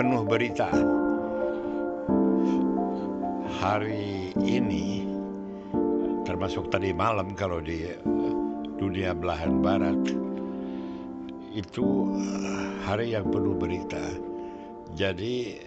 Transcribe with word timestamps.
penuh 0.00 0.24
berita. 0.24 0.72
Hari 3.60 4.32
ini, 4.40 5.04
termasuk 6.24 6.72
tadi 6.72 6.88
malam 6.96 7.36
kalau 7.36 7.60
di 7.60 7.84
dunia 8.80 9.12
belahan 9.12 9.60
barat, 9.60 10.00
itu 11.52 12.16
hari 12.88 13.12
yang 13.12 13.28
penuh 13.28 13.52
berita. 13.52 14.00
Jadi 14.96 15.60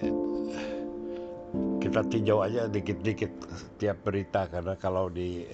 kita 1.78 2.02
tinjau 2.02 2.42
aja 2.42 2.66
dikit-dikit 2.66 3.30
tiap 3.78 4.02
berita 4.02 4.50
karena 4.50 4.74
kalau 4.82 5.14
di 5.14 5.46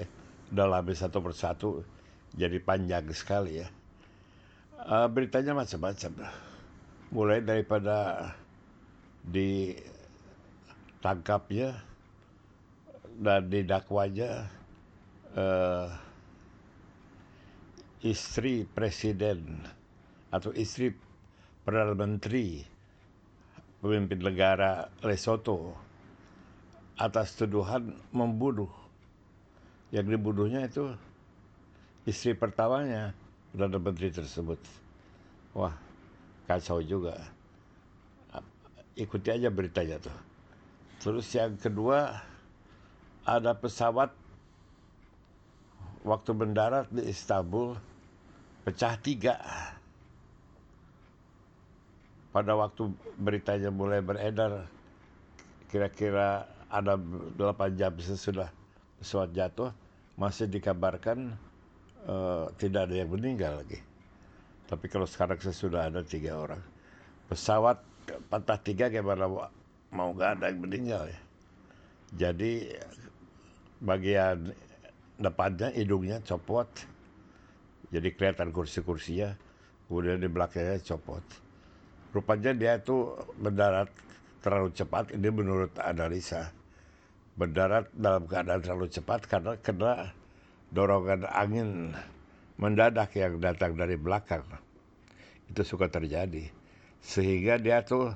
dalami 0.48 0.96
satu 0.96 1.20
persatu 1.20 1.84
jadi 2.32 2.56
panjang 2.64 3.12
sekali 3.12 3.60
ya. 3.60 3.68
Uh, 4.88 5.12
beritanya 5.12 5.52
macam-macam 5.52 6.32
mulai 7.12 7.44
daripada 7.44 8.32
ditangkapnya 9.28 11.84
dan 13.20 13.52
didakwanya 13.52 14.48
uh, 15.36 15.92
istri 18.00 18.64
presiden 18.64 19.60
atau 20.32 20.56
istri 20.56 20.96
perdana 21.68 21.92
menteri 21.92 22.64
pemimpin 23.84 24.24
negara 24.24 24.88
Lesotho 25.04 25.76
atas 26.96 27.36
tuduhan 27.36 27.92
membunuh. 28.16 28.72
Yang 29.90 30.16
dibunuhnya 30.16 30.70
itu 30.70 30.94
istri 32.06 32.38
pertamanya 32.38 33.12
perdana 33.52 33.82
menteri 33.82 34.14
tersebut. 34.14 34.62
Wah 35.58 35.74
kacau 36.46 36.82
juga 36.82 37.18
ikuti 39.00 39.32
aja 39.32 39.48
beritanya 39.48 39.98
tuh. 40.04 40.18
Terus 41.00 41.32
yang 41.32 41.56
kedua 41.56 42.20
ada 43.24 43.56
pesawat 43.56 44.12
waktu 46.04 46.32
mendarat 46.36 46.92
di 46.92 47.08
Istanbul 47.08 47.80
pecah 48.68 49.00
tiga. 49.00 49.40
Pada 52.30 52.54
waktu 52.54 52.92
beritanya 53.18 53.74
mulai 53.74 54.04
beredar 54.04 54.70
kira-kira 55.72 56.46
ada 56.70 56.94
8 57.00 57.80
jam 57.80 57.96
sesudah 57.98 58.54
pesawat 59.02 59.34
jatuh 59.34 59.72
masih 60.20 60.46
dikabarkan 60.46 61.34
uh, 62.06 62.52
tidak 62.60 62.92
ada 62.92 62.96
yang 63.02 63.10
meninggal 63.10 63.64
lagi. 63.64 63.82
Tapi 64.70 64.86
kalau 64.86 65.10
sekarang 65.10 65.42
sudah 65.42 65.90
ada 65.90 66.06
tiga 66.06 66.38
orang. 66.38 66.62
Pesawat 67.26 67.82
patah 68.30 68.60
tiga 68.62 68.90
gimana 68.90 69.26
mau 69.90 70.10
nggak 70.14 70.40
ada 70.40 70.46
yang 70.50 70.60
meninggal 70.62 71.04
ya. 71.10 71.20
Jadi 72.18 72.74
bagian 73.82 74.54
depannya 75.22 75.70
hidungnya 75.74 76.22
copot. 76.26 76.68
Jadi 77.90 78.10
kelihatan 78.14 78.50
kursi-kursinya. 78.54 79.34
Kemudian 79.90 80.22
di 80.22 80.30
belakangnya 80.30 80.78
copot. 80.86 81.26
Rupanya 82.14 82.54
dia 82.54 82.78
itu 82.78 83.18
mendarat 83.42 83.90
terlalu 84.42 84.70
cepat. 84.74 85.14
Ini 85.14 85.30
menurut 85.30 85.74
analisa. 85.82 86.50
Mendarat 87.38 87.90
dalam 87.98 88.26
keadaan 88.30 88.62
terlalu 88.62 88.88
cepat 88.90 89.26
karena 89.26 89.54
kena 89.62 90.14
dorongan 90.70 91.26
angin 91.30 91.94
mendadak 92.60 93.16
yang 93.16 93.40
datang 93.40 93.74
dari 93.74 93.96
belakang 93.96 94.44
itu 95.50 95.64
suka 95.66 95.90
terjadi 95.90 96.52
sehingga 97.00 97.56
dia 97.58 97.82
tuh 97.84 98.12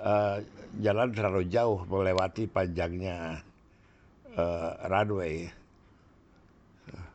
uh, 0.00 0.36
jalan 0.78 1.08
terlalu 1.10 1.48
jauh 1.50 1.82
melewati 1.88 2.46
panjangnya 2.46 3.42
uh, 4.36 4.70
runway. 4.86 5.48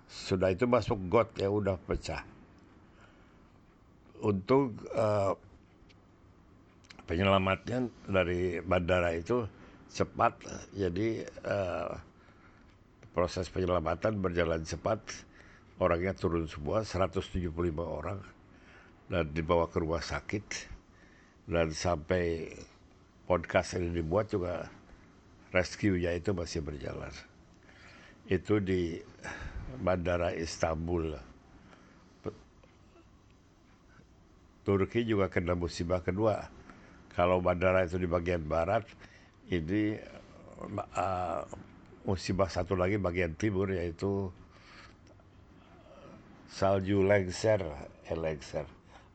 Sudah 0.05 0.53
itu 0.53 0.65
masuk 0.69 0.97
got 1.11 1.35
ya 1.37 1.49
udah 1.51 1.75
pecah. 1.81 2.23
Untuk 4.23 4.79
uh, 4.95 5.35
penyelamatnya 7.05 7.85
dari 8.07 8.57
bandara 8.63 9.13
itu 9.13 9.45
cepat 9.91 10.33
jadi 10.73 11.23
uh, 11.45 11.93
proses 13.13 13.47
penyelamatan 13.51 14.19
berjalan 14.19 14.63
cepat. 14.65 14.99
Orangnya 15.75 16.15
turun 16.15 16.47
semua 16.47 16.87
175 16.87 17.51
orang 17.83 18.23
dan 19.05 19.29
dibawa 19.31 19.69
ke 19.69 19.77
rumah 19.81 20.01
sakit 20.01 20.45
dan 21.45 21.69
sampai 21.69 22.49
podcast 23.29 23.77
ini 23.77 23.93
dibuat 23.93 24.33
juga 24.33 24.65
rescue-nya 25.53 26.17
itu 26.17 26.33
masih 26.33 26.65
berjalan. 26.65 27.13
Itu 28.25 28.57
di 28.57 28.97
Bandara 29.77 30.33
Istanbul. 30.33 31.13
Turki 34.65 35.05
juga 35.05 35.29
kena 35.29 35.53
musibah 35.53 36.01
kedua. 36.01 36.49
Kalau 37.13 37.37
bandara 37.37 37.85
itu 37.85 38.01
di 38.01 38.09
bagian 38.09 38.41
barat, 38.43 38.83
ini 39.47 39.95
uh, 40.97 41.45
musibah 42.03 42.49
satu 42.49 42.73
lagi 42.73 42.97
bagian 42.97 43.37
timur 43.37 43.69
yaitu 43.69 44.33
salju 46.49 47.05
lengser, 47.05 47.61
eh, 48.09 48.17
lengser, 48.17 48.65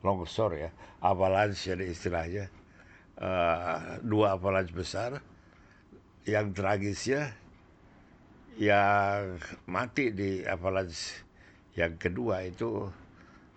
longsor 0.01 0.57
ya, 0.57 0.69
avalanche 1.01 1.71
jadi 1.73 1.85
istilahnya. 1.89 2.45
Uh, 3.21 4.01
dua 4.01 4.33
avalanche 4.33 4.73
besar, 4.73 5.21
yang 6.25 6.53
tragisnya 6.57 7.37
yang 8.57 9.37
mati 9.69 10.09
di 10.09 10.41
avalanche 10.41 11.21
yang 11.77 11.95
kedua 12.01 12.43
itu 12.43 12.89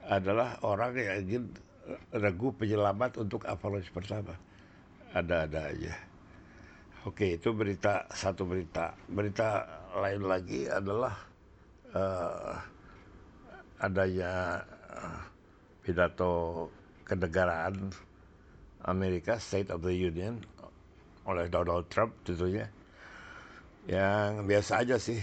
adalah 0.05 0.61
orang 0.63 0.93
yang 0.95 1.17
ingin 1.25 1.45
regu 2.13 2.53
penyelamat 2.55 3.25
untuk 3.25 3.45
avalanche 3.49 3.91
pertama. 3.91 4.37
Ada-ada 5.17 5.61
aja. 5.73 5.95
Oke, 7.05 7.37
itu 7.37 7.53
berita 7.53 8.09
satu 8.09 8.49
berita. 8.49 8.97
Berita 9.09 9.65
lain 9.97 10.25
lagi 10.25 10.65
adalah 10.65 11.15
uh, 11.93 12.57
adanya 13.77 14.65
eh, 14.89 15.21
pidato 15.85 16.67
kenegaraan 17.05 17.93
Amerika 18.89 19.37
State 19.37 19.69
of 19.69 19.85
the 19.85 19.93
Union 19.93 20.41
oleh 21.29 21.49
Donald 21.49 21.89
Trump 21.93 22.13
tentunya. 22.25 22.69
Yang 23.85 24.49
biasa 24.49 24.73
aja 24.81 24.97
sih 24.97 25.21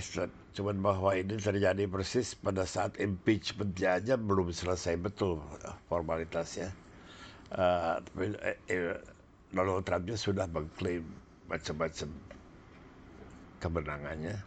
cuman 0.54 0.78
bahwa 0.86 1.18
ini 1.18 1.42
terjadi 1.42 1.90
persis 1.90 2.38
pada 2.38 2.62
saat 2.68 2.94
impeachment 3.02 3.74
aja 3.82 4.14
belum 4.20 4.54
selesai 4.54 5.02
betul 5.02 5.42
formalitasnya. 5.90 6.70
Uh, 7.52 8.00
Donald 9.52 9.84
Trumpnya 9.84 10.16
sudah 10.16 10.48
mengklaim 10.48 11.04
macam-macam 11.52 12.10
kemenangannya. 13.60 14.40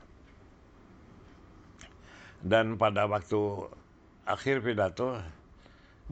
Dan 2.45 2.77
pada 2.81 3.05
waktu 3.09 3.69
akhir 4.25 4.65
pidato 4.65 5.21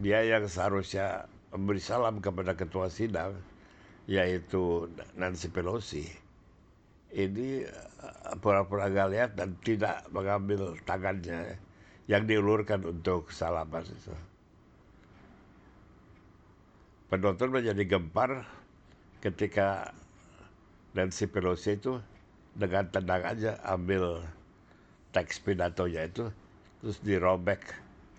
dia 0.00 0.24
yang 0.24 0.48
seharusnya 0.48 1.28
memberi 1.52 1.80
salam 1.82 2.20
kepada 2.24 2.56
ketua 2.56 2.88
sidang 2.88 3.36
yaitu 4.08 4.88
Nancy 5.14 5.52
Pelosi 5.52 6.08
ini 7.12 7.68
eh, 7.68 8.34
pura-pura 8.40 8.88
gak 8.88 9.08
lihat 9.12 9.30
dan 9.36 9.52
tidak 9.60 10.08
mengambil 10.10 10.72
tangannya 10.88 11.60
yang 12.08 12.26
diulurkan 12.26 12.82
untuk 12.82 13.30
salaman 13.30 13.84
itu. 13.84 14.14
Penonton 17.12 17.52
menjadi 17.52 17.84
gempar 17.84 18.48
ketika 19.20 19.92
Nancy 20.96 21.28
Pelosi 21.28 21.76
itu 21.76 22.00
dengan 22.56 22.88
tenang 22.88 23.22
aja 23.24 23.60
ambil 23.68 24.24
teks 25.12 25.40
pidatonya 25.44 26.08
itu 26.08 26.32
terus 26.80 26.98
dirobek 27.04 27.60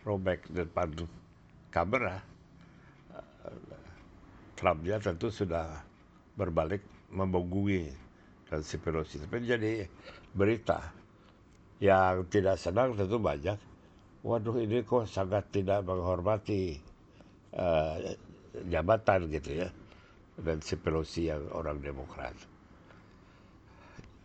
robek 0.06 0.46
depan 0.54 0.94
kamera 1.74 2.22
Trumpnya 4.64 4.96
tentu 5.02 5.28
sudah 5.28 5.84
berbalik 6.40 6.80
membogui 7.12 7.92
dan 8.48 8.64
si 8.64 8.80
Pelosi. 8.80 9.20
Tapi 9.20 9.44
jadi 9.44 9.84
berita 10.32 10.80
yang 11.84 12.24
tidak 12.32 12.56
senang 12.56 12.96
tentu 12.96 13.20
banyak. 13.20 13.60
Waduh 14.24 14.56
ini 14.64 14.88
kok 14.88 15.04
sangat 15.12 15.52
tidak 15.52 15.84
menghormati 15.84 16.80
uh, 17.60 18.16
jabatan 18.72 19.28
gitu 19.28 19.68
ya. 19.68 19.70
Si 20.64 20.80
Pelosi 20.80 21.28
yang 21.28 21.44
orang 21.52 21.84
Demokrat. 21.84 22.34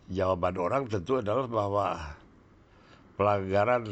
Jawaban 0.07 0.55
orang 0.55 0.87
tentu 0.87 1.19
adalah 1.19 1.45
bahwa 1.51 1.85
pelanggaran 3.19 3.91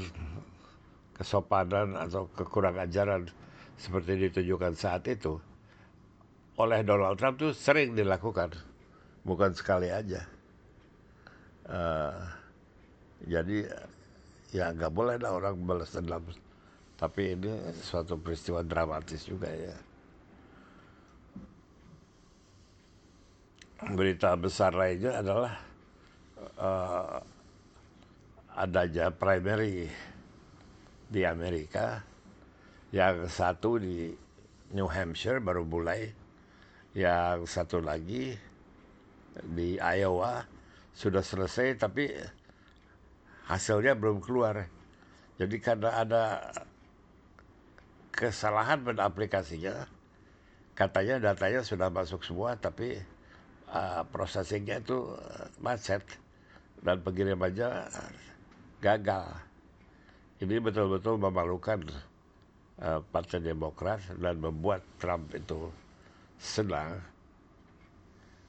kesopanan 1.19 1.99
atau 1.99 2.31
kekurang 2.33 2.79
ajaran 2.79 3.27
seperti 3.77 4.27
ditunjukkan 4.27 4.73
saat 4.73 5.05
itu 5.05 5.37
oleh 6.57 6.81
Donald 6.81 7.21
Trump 7.21 7.37
tuh 7.37 7.53
sering 7.53 7.93
dilakukan, 7.93 8.49
bukan 9.21 9.53
sekali 9.53 9.93
aja. 9.93 10.25
Uh, 11.67 12.17
jadi 13.29 13.69
ya 14.49 14.73
nggak 14.73 14.93
boleh 14.93 15.21
lah 15.21 15.37
orang 15.37 15.53
balas 15.61 15.93
dendam. 15.93 16.25
Tapi 16.97 17.37
ini 17.37 17.53
suatu 17.77 18.17
peristiwa 18.17 18.65
dramatis 18.65 19.29
juga 19.29 19.53
ya. 19.53 19.77
Berita 23.93 24.33
besar 24.33 24.73
lainnya 24.73 25.21
adalah 25.21 25.53
uh, 26.57 27.21
adanya 28.57 29.13
primary 29.13 29.85
di 31.05 31.21
Amerika, 31.21 32.01
yang 32.95 33.27
satu 33.27 33.79
di 33.79 34.15
New 34.71 34.87
Hampshire 34.87 35.43
baru 35.43 35.67
mulai, 35.67 36.11
yang 36.95 37.43
satu 37.43 37.83
lagi 37.83 38.35
di 39.43 39.77
Iowa 39.77 40.43
sudah 40.97 41.21
selesai 41.21 41.77
tapi 41.77 42.09
hasilnya 43.47 43.95
belum 43.95 44.23
keluar. 44.23 44.67
Jadi 45.37 45.55
karena 45.61 46.01
ada 46.01 46.23
kesalahan 48.09 48.81
pada 48.81 49.05
aplikasinya, 49.05 49.85
katanya 50.73 51.31
datanya 51.31 51.61
sudah 51.61 51.93
masuk 51.93 52.25
semua 52.25 52.57
tapi 52.57 52.97
uh, 53.69 54.01
processingnya 54.09 54.81
itu 54.81 55.13
macet 55.61 56.01
dan 56.81 56.97
pengirimannya 57.05 57.85
gagal. 58.81 59.37
Ini 60.41 60.61
betul-betul 60.61 61.17
memalukan 61.21 61.81
Partai 62.77 63.41
Demokrat 63.41 64.05
dan 64.21 64.37
membuat 64.37 64.85
Trump 65.01 65.33
itu 65.33 65.73
senang. 66.37 67.01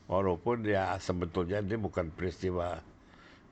Walaupun 0.05 0.65
ya 0.69 1.01
sebetulnya 1.01 1.65
ini 1.65 1.77
bukan 1.81 2.13
peristiwa 2.13 2.77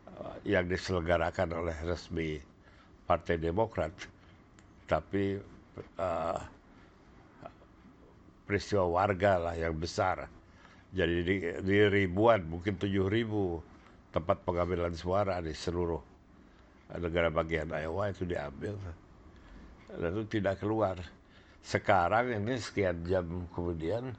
uh, 0.08 0.36
yang 0.44 0.68
diselenggarakan 0.68 1.52
oleh 1.52 1.76
resmi 1.84 2.40
Partai 3.08 3.40
Demokrat, 3.40 3.92
tapi 4.84 5.40
uh, 5.96 6.40
peristiwa 8.44 8.84
warga 8.88 9.40
lah 9.40 9.54
yang 9.56 9.76
besar. 9.76 10.28
Jadi 10.92 11.16
di, 11.24 11.36
di 11.60 11.76
ribuan, 11.88 12.44
mungkin 12.44 12.76
tujuh 12.76 13.08
ribu 13.08 13.60
tempat 14.12 14.44
pengambilan 14.44 14.96
suara 14.96 15.40
di 15.44 15.52
seluruh 15.52 16.00
negara 16.96 17.28
bagian 17.28 17.68
Iowa 17.68 18.08
itu 18.08 18.24
diambil 18.24 18.76
lalu 20.00 20.28
tidak 20.28 20.60
keluar. 20.60 20.96
Sekarang 21.66 22.30
ini 22.30 22.56
sekian 22.62 23.02
jam 23.04 23.26
kemudian 23.50 24.14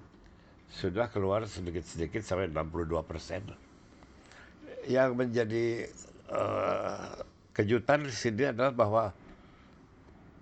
sudah 0.68 1.08
keluar 1.08 1.48
sedikit-sedikit 1.48 2.20
sampai 2.20 2.52
62 2.52 3.08
persen. 3.08 3.44
Yang 4.88 5.10
menjadi 5.16 5.66
uh, 6.32 7.24
kejutan 7.56 8.04
di 8.04 8.14
sini 8.14 8.52
adalah 8.52 8.74
bahwa 8.76 9.04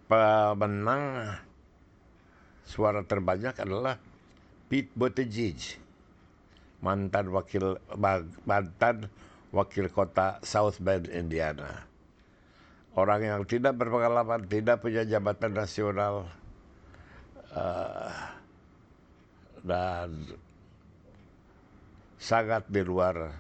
pemenang 0.10 1.34
suara 2.66 3.06
terbanyak 3.06 3.58
adalah 3.62 3.98
Pete 4.66 4.90
Buttigieg 4.98 5.78
mantan 6.82 7.34
wakil 7.34 7.78
mantan 8.46 9.10
wakil 9.50 9.90
kota 9.90 10.42
South 10.46 10.78
Bend 10.82 11.10
Indiana 11.10 11.95
orang 12.96 13.22
yang 13.28 13.42
tidak 13.44 13.76
berpengalaman, 13.76 14.48
tidak 14.48 14.80
punya 14.80 15.04
jabatan 15.04 15.52
nasional, 15.52 16.32
uh, 17.52 18.12
dan 19.68 20.24
sangat 22.16 22.64
di 22.72 22.82
luar 22.82 23.36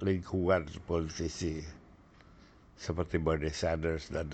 lingkungan 0.00 0.64
politisi 0.88 1.60
seperti 2.80 3.20
Bernie 3.20 3.52
Sanders 3.52 4.08
dan 4.08 4.32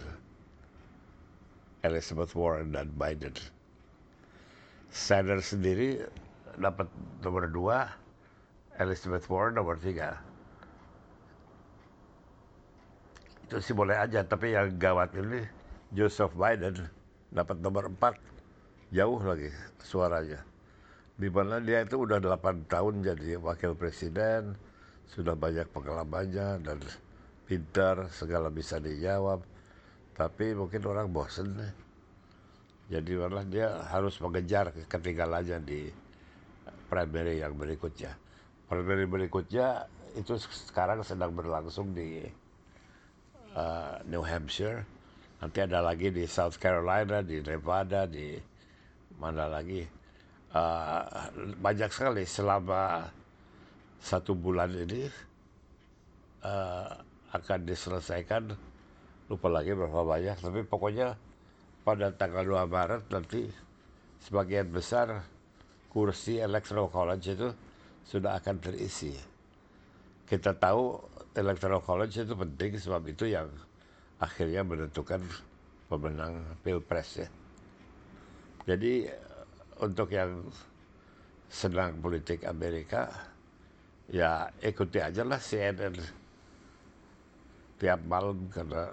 Elizabeth 1.83 2.37
Warren 2.39 2.71
dan 2.71 2.93
Biden. 2.95 3.35
Sanders 4.95 5.51
sendiri 5.51 6.07
dapat 6.55 6.87
nomor 7.27 7.51
dua, 7.51 7.91
Elizabeth 8.79 9.27
Warren 9.27 9.59
nomor 9.59 9.75
tiga. 9.83 10.23
Itu 13.47 13.63
sih 13.63 13.79
boleh 13.79 13.95
aja 13.95 14.27
tapi 14.27 14.59
yang 14.59 14.75
gawat 14.75 15.15
ini 15.15 15.47
Joseph 15.95 16.35
Biden 16.35 16.83
dapat 17.31 17.63
nomor 17.63 17.87
4 17.95 18.19
jauh 18.91 19.23
lagi 19.23 19.55
suaranya. 19.87 20.43
Di 21.15 21.31
mana 21.31 21.63
dia 21.63 21.87
itu 21.87 22.03
udah 22.03 22.19
8 22.19 22.67
tahun 22.67 23.07
jadi 23.07 23.39
wakil 23.39 23.79
presiden 23.79 24.59
sudah 25.07 25.39
banyak 25.39 25.71
pengalamannya 25.71 26.59
dan 26.59 26.83
pintar 27.47 28.11
segala 28.11 28.51
bisa 28.51 28.83
dijawab. 28.83 29.47
Tapi 30.19 30.51
mungkin 30.59 30.83
orang 30.83 31.15
bosen 31.15 31.55
nih. 31.55 31.73
Jadi 32.99 33.11
malah 33.15 33.47
dia 33.47 33.79
harus 33.95 34.19
mengejar 34.19 34.75
ketinggalannya 34.91 35.59
di 35.63 35.87
primary 36.91 37.39
yang 37.39 37.55
berikutnya. 37.55 38.11
Primary 38.67 39.07
berikutnya 39.07 39.87
itu 40.19 40.35
sekarang 40.67 41.07
sedang 41.07 41.31
berlangsung 41.31 41.95
di 41.95 42.27
New 44.05 44.21
Hampshire, 44.21 44.85
nanti 45.41 45.65
ada 45.65 45.81
lagi 45.81 46.13
di 46.13 46.29
South 46.29 46.61
Carolina, 46.61 47.25
di 47.25 47.41
Nevada, 47.41 48.05
di 48.05 48.37
mana 49.17 49.49
lagi. 49.49 49.81
Uh, 50.57 51.03
banyak 51.61 51.93
sekali 51.93 52.25
selama 52.25 53.05
satu 54.01 54.33
bulan 54.33 54.73
ini 54.73 55.09
uh, 56.45 56.89
akan 57.33 57.61
diselesaikan. 57.65 58.53
Lupa 59.27 59.49
lagi 59.51 59.75
berapa 59.75 60.07
banyak, 60.07 60.37
tapi 60.39 60.63
pokoknya 60.63 61.19
pada 61.83 62.15
tanggal 62.15 62.47
2 62.47 62.67
Maret 62.71 63.03
nanti 63.11 63.43
sebagian 64.23 64.71
besar 64.71 65.27
kursi 65.91 66.39
Electoral 66.39 66.93
College 66.93 67.27
itu 67.35 67.49
sudah 68.07 68.39
akan 68.39 68.57
terisi. 68.63 69.17
Kita 70.27 70.55
tahu 70.55 71.16
electoral 71.37 71.85
college 71.85 72.17
itu 72.17 72.33
penting 72.33 72.81
sebab 72.81 73.03
itu 73.07 73.29
yang 73.29 73.47
akhirnya 74.17 74.65
menentukan 74.65 75.21
pemenang 75.87 76.43
pilpres 76.65 77.23
ya. 77.23 77.29
Jadi 78.67 79.07
untuk 79.85 80.11
yang 80.11 80.49
senang 81.47 82.03
politik 82.03 82.43
Amerika 82.49 83.07
ya 84.11 84.51
ikuti 84.59 84.99
aja 84.99 85.23
lah 85.23 85.39
CNN 85.39 85.95
tiap 87.77 88.01
malam 88.09 88.49
karena 88.51 88.91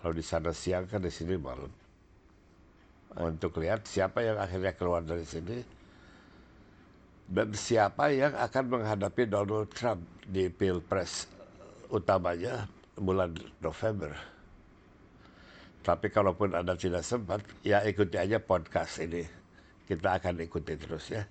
kalau 0.00 0.14
di 0.16 0.24
sana 0.24 0.50
siang 0.50 0.88
kan 0.88 1.04
di 1.04 1.12
sini 1.12 1.36
malam 1.38 1.70
untuk 3.16 3.60
lihat 3.62 3.86
siapa 3.86 4.24
yang 4.24 4.40
akhirnya 4.40 4.74
keluar 4.74 5.04
dari 5.04 5.22
sini 5.22 5.75
siapa 7.58 8.14
yang 8.14 8.34
akan 8.38 8.64
menghadapi 8.70 9.26
Donald 9.26 9.70
Trump 9.74 10.02
di 10.26 10.46
pilpres 10.46 11.26
utamanya 11.90 12.70
bulan 12.94 13.34
November. 13.62 14.14
Tapi 15.86 16.10
kalaupun 16.10 16.54
Anda 16.54 16.74
tidak 16.74 17.06
sempat, 17.06 17.46
ya 17.62 17.82
ikuti 17.86 18.18
aja 18.18 18.42
podcast 18.42 18.98
ini. 18.98 19.22
Kita 19.86 20.18
akan 20.18 20.42
ikuti 20.42 20.74
terus 20.74 21.14
ya. 21.14 21.22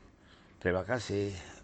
Terima 0.63 0.87
kasih. 0.87 1.54